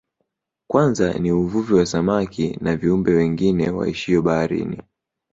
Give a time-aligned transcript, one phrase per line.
[0.67, 4.81] Kwanza ni uvuvi wa samaki na viumbe wengine waishio baharini